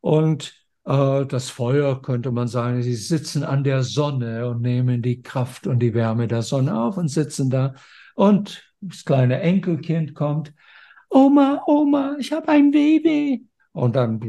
[0.00, 5.22] Und äh, das Feuer könnte man sagen, sie sitzen an der Sonne und nehmen die
[5.22, 7.74] Kraft und die Wärme der Sonne auf und sitzen da.
[8.14, 10.52] Und das kleine Enkelkind kommt,
[11.10, 13.46] Oma, Oma, ich habe ein Baby.
[13.72, 14.20] Und dann,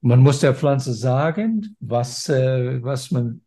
[0.00, 3.42] man muss der Pflanze sagen, was, äh, was man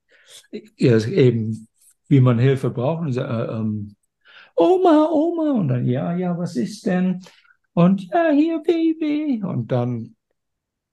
[0.52, 1.68] eben,
[2.08, 3.02] wie man Hilfe braucht.
[3.02, 3.96] Und, äh, ähm,
[4.56, 5.52] Oma, Oma.
[5.52, 7.22] Und dann, ja, ja, was ist denn?
[7.74, 9.42] Und ja, hier, Baby.
[9.44, 10.16] Und dann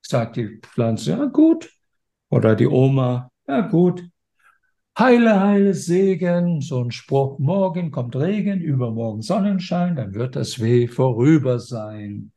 [0.02, 1.70] sagt die Pflanze, ja, gut.
[2.30, 4.09] Oder die Oma, ja, gut.
[4.98, 10.88] Heile, heile Segen, so ein Spruch, morgen kommt Regen, übermorgen Sonnenschein, dann wird das Weh
[10.88, 12.32] vorüber sein.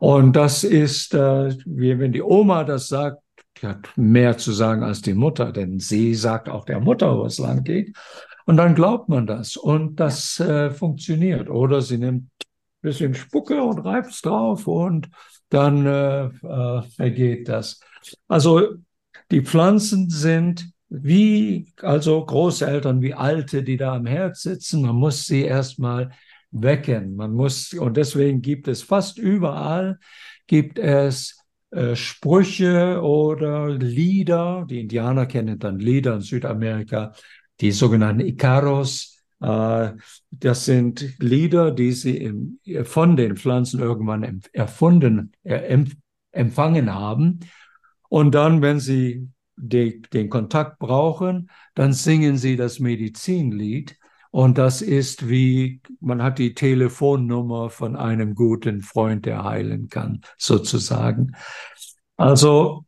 [0.00, 3.22] Und das ist, äh, wie wenn die Oma das sagt,
[3.60, 7.26] die hat mehr zu sagen als die Mutter, denn sie sagt auch der Mutter, wo
[7.26, 7.94] es lang geht.
[8.46, 11.50] Und dann glaubt man das und das äh, funktioniert.
[11.50, 15.10] Oder sie nimmt ein bisschen Spucke und reibt es drauf und
[15.50, 17.80] dann äh, äh, vergeht das.
[18.26, 18.76] Also
[19.30, 24.82] die Pflanzen sind wie also Großeltern, wie Alte, die da am Herz sitzen.
[24.82, 26.10] Man muss sie erstmal
[26.50, 27.16] wecken.
[27.16, 29.98] Man muss, und deswegen gibt es fast überall,
[30.48, 31.38] gibt es
[31.70, 34.66] äh, Sprüche oder Lieder.
[34.68, 37.12] Die Indianer kennen dann Lieder in Südamerika,
[37.60, 39.22] die sogenannten Ikaros.
[39.40, 39.92] Äh,
[40.32, 45.78] das sind Lieder, die sie im, von den Pflanzen irgendwann erfunden, äh,
[46.32, 47.40] empfangen haben.
[48.08, 49.28] Und dann, wenn sie
[49.60, 53.96] die, den Kontakt brauchen, dann singen sie das Medizinlied
[54.30, 60.20] und das ist wie, man hat die Telefonnummer von einem guten Freund, der heilen kann,
[60.38, 61.34] sozusagen.
[62.16, 62.84] Also,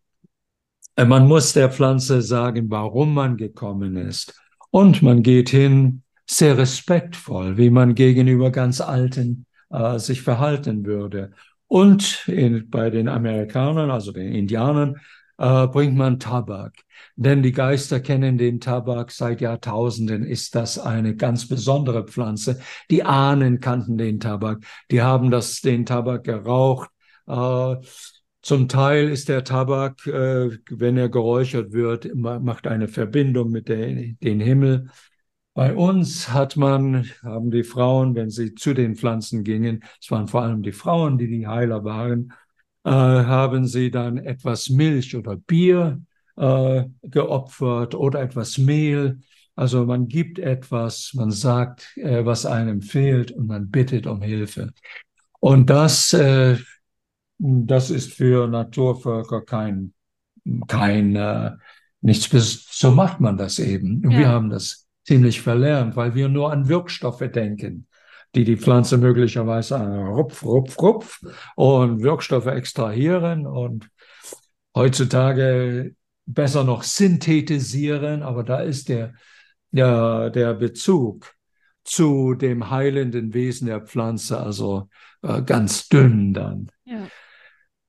[0.96, 4.40] äh, man muss der Pflanze sagen, warum man gekommen ist.
[4.70, 11.32] Und man geht hin sehr respektvoll, wie man gegenüber ganz Alten äh, sich verhalten würde.
[11.66, 15.00] Und in, bei den Amerikanern, also den Indianern,
[15.42, 16.72] äh, bringt man Tabak.
[17.16, 22.60] Denn die Geister kennen den Tabak seit Jahrtausenden, ist das eine ganz besondere Pflanze.
[22.90, 26.90] Die Ahnen kannten den Tabak, die haben das, den Tabak geraucht.
[27.26, 27.76] Äh,
[28.40, 34.14] zum Teil ist der Tabak, äh, wenn er geräuchert wird, macht eine Verbindung mit der,
[34.22, 34.90] den Himmel.
[35.54, 40.28] Bei uns hat man, haben die Frauen, wenn sie zu den Pflanzen gingen, es waren
[40.28, 42.32] vor allem die Frauen, die die Heiler waren,
[42.84, 46.02] äh, haben sie dann etwas Milch oder Bier
[46.36, 49.20] äh, geopfert oder etwas Mehl.
[49.54, 54.72] Also man gibt etwas, man sagt, äh, was einem fehlt und man bittet um Hilfe.
[55.40, 56.56] Und das, äh,
[57.38, 59.92] das ist für Naturvölker kein,
[60.66, 61.52] kein äh,
[62.00, 62.66] nichts.
[62.70, 64.02] So macht man das eben.
[64.02, 64.18] Ja.
[64.18, 67.86] Wir haben das ziemlich verlernt, weil wir nur an Wirkstoffe denken
[68.34, 71.20] die die Pflanze möglicherweise rupf, rupf, rupf
[71.54, 73.88] und Wirkstoffe extrahieren und
[74.74, 75.94] heutzutage
[76.26, 79.14] besser noch synthetisieren, aber da ist der,
[79.70, 81.34] der, der Bezug
[81.84, 84.88] zu dem heilenden Wesen der Pflanze also
[85.22, 86.70] äh, ganz dünn dann.
[86.84, 87.08] Ja.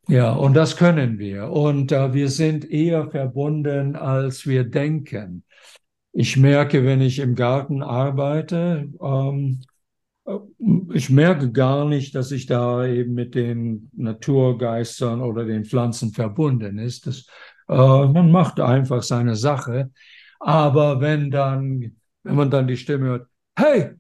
[0.10, 1.50] Ja, und das können wir.
[1.50, 5.46] Und äh, wir sind eher verbunden, als wir denken.
[6.12, 9.62] Ich merke, wenn ich im Garten arbeite, ähm,
[10.94, 16.78] ich merke gar nicht, dass ich da eben mit den Naturgeistern oder den Pflanzen verbunden
[16.78, 17.08] ist.
[17.08, 17.28] Das,
[17.68, 17.76] äh,
[18.08, 19.92] man macht einfach seine Sache.
[20.40, 23.92] Aber wenn dann, wenn man dann die Stimme hört, hey,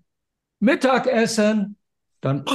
[0.59, 1.77] Mittagessen,
[2.21, 2.45] dann,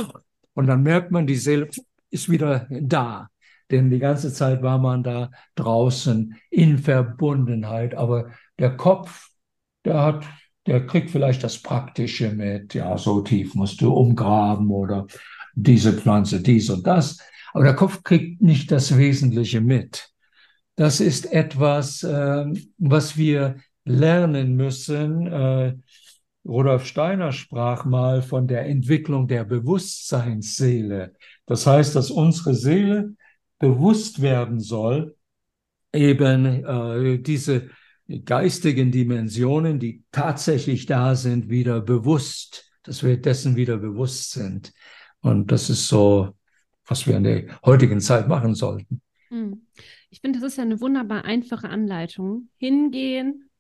[0.55, 1.69] und dann merkt man, die Seele
[2.11, 3.29] ist wieder da.
[3.71, 7.95] Denn die ganze Zeit war man da draußen in Verbundenheit.
[7.95, 9.29] Aber der Kopf,
[9.85, 10.25] der hat
[10.69, 15.07] der kriegt vielleicht das Praktische mit, ja, so tief musst du umgraben oder
[15.55, 17.19] diese Pflanze, dies und das.
[17.55, 20.11] Aber der Kopf kriegt nicht das Wesentliche mit.
[20.77, 22.45] Das ist etwas, äh,
[22.77, 25.27] was wir lernen müssen.
[25.27, 25.75] Äh,
[26.45, 31.15] Rudolf Steiner sprach mal von der Entwicklung der Bewusstseinsseele.
[31.47, 33.15] Das heißt, dass unsere Seele
[33.59, 35.17] bewusst werden soll,
[35.95, 37.71] eben äh, diese
[38.09, 44.73] geistigen Dimensionen, die tatsächlich da sind, wieder bewusst, dass wir dessen wieder bewusst sind.
[45.21, 46.35] Und das ist so
[46.89, 49.01] was wir in der heutigen Zeit machen sollten.
[49.29, 49.67] Hm.
[50.11, 52.49] Ich finde, das ist ja eine wunderbar einfache Anleitung.
[52.57, 53.51] Hingehen,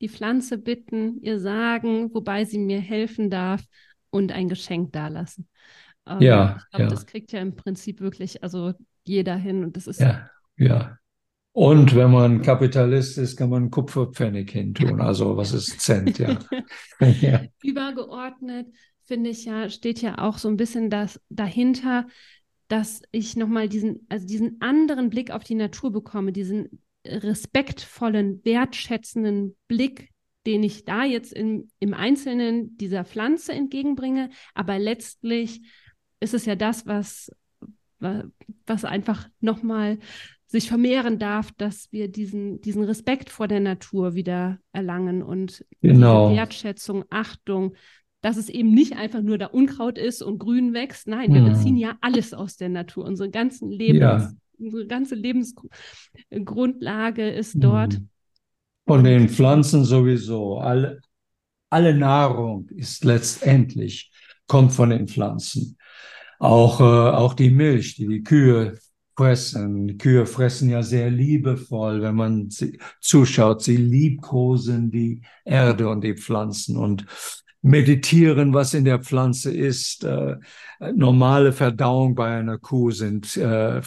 [0.00, 3.62] die Pflanze bitten, ihr sagen, wobei sie mir helfen darf
[4.10, 5.48] und ein Geschenk dalassen.
[6.06, 6.90] Ähm, ja, ich glaube, ja.
[6.90, 10.98] das kriegt ja im Prinzip wirklich also jeder hin und das ist ja, ja.
[11.54, 15.00] Und wenn man Kapitalist ist, kann man Kupferpfennig hintun.
[15.00, 16.36] Also was ist Cent, ja.
[17.20, 17.42] ja.
[17.62, 18.66] Übergeordnet
[19.04, 22.08] finde ich ja, steht ja auch so ein bisschen das dahinter,
[22.66, 29.56] dass ich nochmal diesen, also diesen anderen Blick auf die Natur bekomme, diesen respektvollen, wertschätzenden
[29.68, 30.10] Blick,
[30.46, 34.30] den ich da jetzt in, im Einzelnen dieser Pflanze entgegenbringe.
[34.54, 35.60] Aber letztlich
[36.18, 37.30] ist es ja das, was,
[38.00, 40.00] was einfach nochmal
[40.54, 46.30] sich vermehren darf, dass wir diesen, diesen Respekt vor der Natur wieder erlangen und genau.
[46.30, 47.74] Wertschätzung, Achtung,
[48.20, 51.08] dass es eben nicht einfach nur da Unkraut ist und grün wächst.
[51.08, 51.52] Nein, wir hm.
[51.52, 53.04] beziehen ja alles aus der Natur.
[53.04, 54.30] Unsere ganzen Lebens, ja.
[54.56, 57.94] unsere ganze Lebensgrundlage ist dort.
[57.94, 58.08] Hm.
[58.86, 60.58] Von den Pflanzen sowieso.
[60.58, 61.00] Alle,
[61.68, 64.12] alle Nahrung ist letztendlich,
[64.46, 65.76] kommt von den Pflanzen.
[66.38, 68.78] Auch, äh, auch die Milch, die die Kühe
[69.16, 69.98] fressen.
[69.98, 73.62] Kühe fressen ja sehr liebevoll, wenn man sie zuschaut.
[73.62, 77.06] Sie liebkosen die Erde und die Pflanzen und
[77.62, 80.04] meditieren, was in der Pflanze ist.
[80.04, 80.36] Äh,
[80.94, 83.80] normale Verdauung bei einer Kuh sind äh,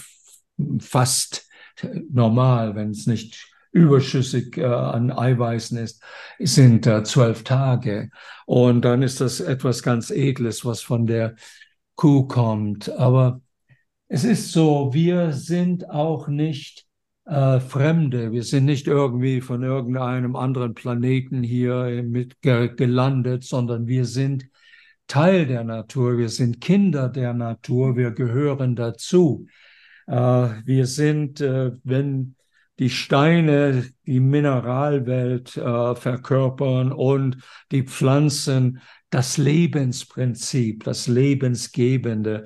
[0.79, 1.47] fast
[2.09, 6.01] normal, wenn es nicht überschüssig äh, an Eiweißen ist,
[6.39, 8.09] sind zwölf Tage.
[8.47, 11.35] Und dann ist das etwas ganz Edles, was von der
[11.95, 12.89] Kuh kommt.
[12.89, 13.41] Aber
[14.07, 16.85] es ist so, wir sind auch nicht
[17.25, 18.31] äh, Fremde.
[18.31, 24.47] Wir sind nicht irgendwie von irgendeinem anderen Planeten hier mit gelandet, sondern wir sind
[25.07, 26.17] Teil der Natur.
[26.17, 27.97] Wir sind Kinder der Natur.
[27.97, 29.47] Wir gehören dazu.
[30.07, 32.35] Äh, wir sind, äh, wenn
[32.79, 37.37] die Steine die Mineralwelt äh, verkörpern und
[37.71, 42.45] die Pflanzen das Lebensprinzip, das Lebensgebende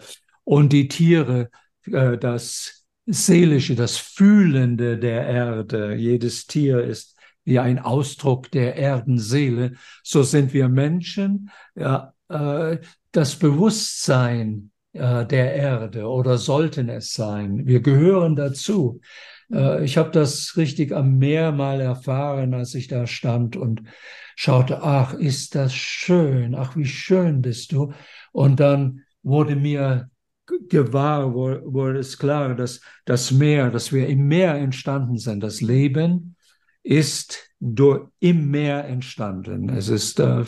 [0.52, 1.50] und die Tiere
[1.86, 5.96] äh, das Seelische, das Fühlende der Erde.
[5.96, 9.76] Jedes Tier ist wie ein Ausdruck der Erdenseele.
[10.04, 11.52] So sind wir Menschen.
[11.74, 12.80] Ja, äh,
[13.14, 17.66] das Bewusstsein äh, der Erde oder sollten es sein.
[17.66, 19.00] Wir gehören dazu.
[19.84, 23.84] Ich habe das richtig am Meer mal erfahren, als ich da stand und
[24.38, 27.92] schaute, ach, ist das schön, ach, wie schön bist du.
[28.32, 30.10] Und dann wurde mir
[30.70, 35.42] gewahr wurde es klar, dass das Meer, dass wir im Meer entstanden sind.
[35.42, 36.36] Das Leben
[36.84, 39.70] ist durch, im Meer entstanden.
[39.70, 40.44] Es ist äh,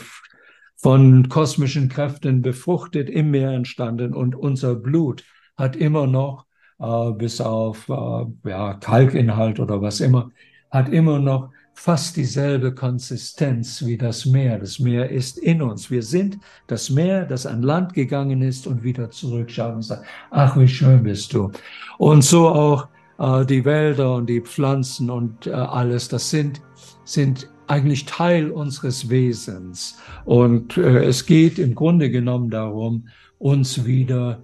[0.75, 5.23] von kosmischen Kräften befruchtet im Meer entstanden und unser Blut
[5.55, 6.45] hat immer noch,
[6.79, 10.31] äh, bis auf äh, ja, Kalkinhalt oder was immer,
[10.69, 14.59] hat immer noch fast dieselbe Konsistenz wie das Meer.
[14.59, 15.91] Das Meer ist in uns.
[15.91, 20.57] Wir sind das Meer, das an Land gegangen ist und wieder zurückschaut und sagt, ach,
[20.57, 21.51] wie schön bist du.
[21.97, 22.87] Und so auch
[23.19, 26.61] äh, die Wälder und die Pflanzen und äh, alles, das sind,
[27.05, 29.97] sind eigentlich Teil unseres Wesens.
[30.25, 33.07] Und äh, es geht im Grunde genommen darum,
[33.39, 34.41] uns wieder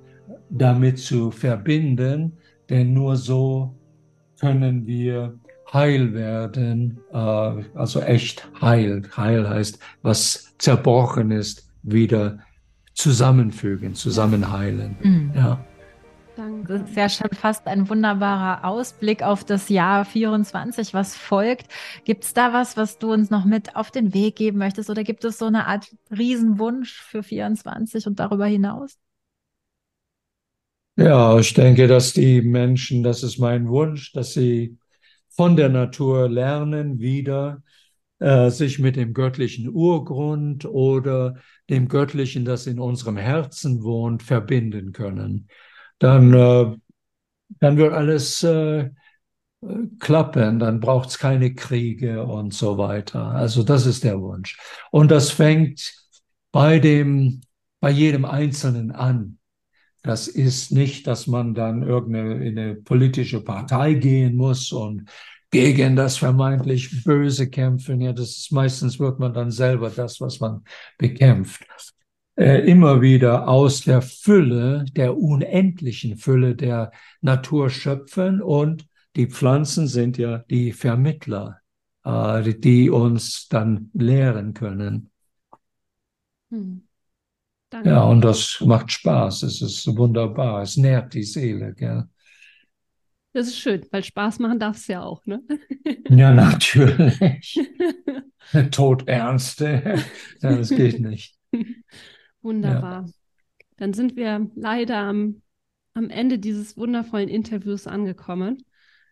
[0.49, 2.33] damit zu verbinden,
[2.69, 3.75] denn nur so
[4.39, 5.37] können wir
[5.73, 9.03] heil werden, äh, also echt heil.
[9.15, 12.39] Heil heißt, was zerbrochen ist, wieder
[12.93, 14.97] zusammenfügen, zusammenheilen.
[15.01, 15.31] Mhm.
[15.35, 15.65] Ja.
[16.67, 21.67] Das ist ja schon fast ein wunderbarer Ausblick auf das Jahr 24, was folgt.
[22.05, 24.89] Gibt es da was, was du uns noch mit auf den Weg geben möchtest?
[24.89, 28.97] Oder gibt es so eine Art Riesenwunsch für 24 und darüber hinaus?
[30.95, 34.77] Ja, ich denke, dass die Menschen, das ist mein Wunsch, dass sie
[35.29, 37.63] von der Natur lernen, wieder
[38.19, 41.35] äh, sich mit dem göttlichen Urgrund oder
[41.69, 45.47] dem Göttlichen, das in unserem Herzen wohnt, verbinden können.
[45.99, 46.75] Dann, äh,
[47.59, 48.89] dann wird alles äh,
[49.99, 53.25] klappen, dann braucht es keine Kriege und so weiter.
[53.31, 54.57] Also das ist der Wunsch.
[54.91, 55.93] Und das fängt
[56.51, 57.41] bei dem,
[57.79, 59.38] bei jedem Einzelnen an.
[60.09, 65.07] Das ist nicht, dass man dann irgendeine in eine politische Partei gehen muss und
[65.51, 68.01] gegen das vermeintlich Böse kämpfen.
[68.01, 70.63] Ja, das ist meistens wird man dann selber das, was man
[70.97, 71.63] bekämpft.
[72.35, 76.91] Äh, immer wieder aus der Fülle, der unendlichen Fülle der
[77.21, 81.59] Natur schöpfen und die Pflanzen sind ja die Vermittler,
[82.03, 85.11] äh, die uns dann lehren können.
[86.49, 86.88] Hm.
[87.69, 87.89] Danke.
[87.89, 89.43] Ja, und das macht Spaß.
[89.43, 90.63] Es ist wunderbar.
[90.63, 92.05] Es nährt die Seele, gell?
[93.33, 95.41] Das ist schön, weil Spaß machen darf es ja auch, ne?
[96.09, 97.19] Ja, natürlich.
[98.71, 99.99] Todernste.
[100.41, 101.35] das geht nicht.
[102.41, 103.05] Wunderbar.
[103.05, 103.11] Ja.
[103.77, 105.43] Dann sind wir leider am,
[105.93, 108.63] am Ende dieses wundervollen Interviews angekommen.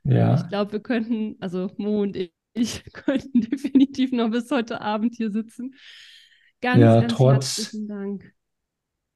[0.03, 0.35] Ja.
[0.35, 2.17] Ich glaube, wir könnten, also Mo und
[2.53, 5.75] ich, könnten definitiv noch bis heute Abend hier sitzen.
[6.61, 8.33] Ganz, ja, ganz trotz, herzlichen Dank.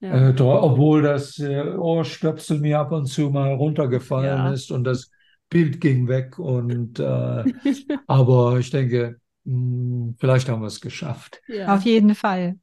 [0.01, 0.29] Ja.
[0.29, 4.51] Äh, obwohl das äh, Ohrstöpsel mir ab und zu mal runtergefallen ja.
[4.51, 5.11] ist und das
[5.49, 6.39] Bild ging weg.
[6.39, 7.43] Und äh,
[8.07, 11.39] aber ich denke, mh, hm, vielleicht haben wir es geschafft.
[11.47, 11.75] Ja.
[11.75, 12.55] Auf jeden Fall.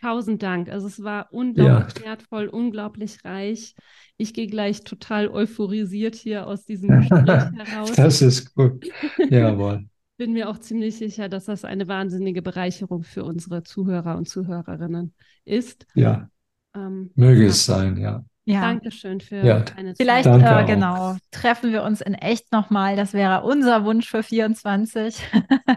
[0.00, 0.68] Tausend Dank.
[0.68, 3.74] Also es war unglaublich wertvoll, unglaublich reich.
[4.18, 7.92] Ich gehe gleich total euphorisiert hier aus diesem Gespräch heraus.
[7.92, 8.86] Das ist gut.
[9.30, 9.86] Jawohl.
[10.18, 15.14] Bin mir auch ziemlich sicher, dass das eine wahnsinnige Bereicherung für unsere Zuhörer und Zuhörerinnen
[15.44, 15.86] ist.
[15.94, 16.30] Ja.
[16.76, 17.48] Ähm, Möge ja.
[17.48, 18.24] es sein, ja.
[18.48, 18.60] Ja.
[18.60, 19.60] Dankeschön für ja.
[19.60, 19.96] deine Zeit.
[19.96, 22.94] Vielleicht, äh, genau, treffen wir uns in echt nochmal.
[22.94, 25.20] Das wäre unser Wunsch für 24.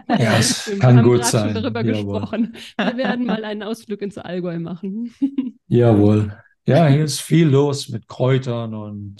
[0.08, 1.52] Ja, es kann gut sein.
[1.52, 2.20] Schon darüber Jawohl.
[2.20, 2.54] gesprochen.
[2.76, 5.12] Wir werden mal einen Ausflug ins Allgäu machen.
[5.66, 6.38] Jawohl.
[6.64, 9.16] Ja, hier ist viel los mit Kräutern und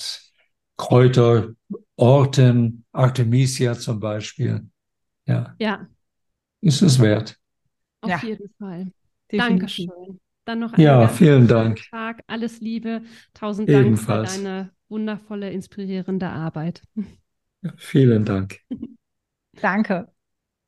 [0.77, 4.69] Kräuterorten, Artemisia zum Beispiel.
[5.27, 5.57] Ja.
[5.59, 5.89] Ja.
[6.61, 7.37] Ist es wert.
[8.01, 8.21] Auf ja.
[8.23, 8.93] jeden Fall.
[9.33, 9.89] Definitiv.
[9.89, 10.21] Dankeschön.
[10.45, 11.83] Dann noch einen ja, vielen Dank.
[11.91, 12.23] Tag.
[12.27, 13.03] Alles Liebe.
[13.35, 14.37] Tausend Dank Ebenfalls.
[14.37, 16.83] für deine wundervolle, inspirierende Arbeit.
[17.63, 18.59] Ja, vielen Dank.
[19.61, 20.09] Danke.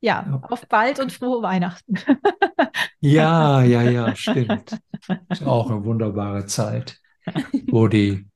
[0.00, 1.94] Ja, ja, auf bald und frohe Weihnachten.
[3.00, 4.76] ja, ja, ja, stimmt.
[5.28, 6.98] Ist auch eine wunderbare Zeit,
[7.68, 8.26] wo die,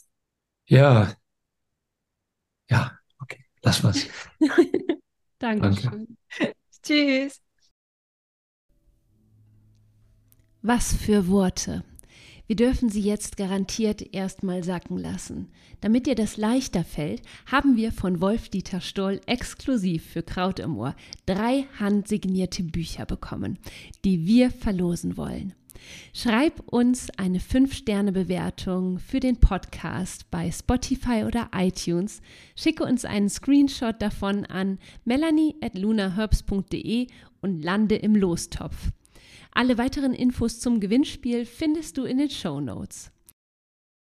[0.66, 1.12] ja,
[2.70, 4.06] ja, okay, lass was.
[5.40, 6.16] Dankeschön.
[6.38, 6.54] Danke.
[6.82, 7.40] Tschüss.
[10.62, 11.84] Was für Worte.
[12.46, 15.48] Wir dürfen sie jetzt garantiert erstmal sacken lassen.
[15.80, 20.94] Damit dir das leichter fällt, haben wir von Wolf-Dieter Stoll exklusiv für Kraut im Ohr
[21.24, 23.58] drei handsignierte Bücher bekommen,
[24.04, 25.54] die wir verlosen wollen.
[26.12, 32.20] Schreib uns eine 5-Sterne-Bewertung für den Podcast bei Spotify oder iTunes.
[32.54, 37.06] Schicke uns einen Screenshot davon an melanie at lunaherbs.de
[37.40, 38.90] und lande im Lostopf.
[39.52, 43.10] Alle weiteren Infos zum Gewinnspiel findest du in den Show Notes.